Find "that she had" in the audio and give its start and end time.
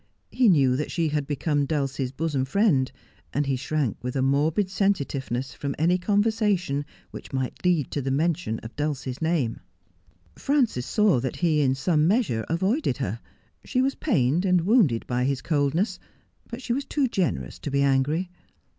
0.77-1.27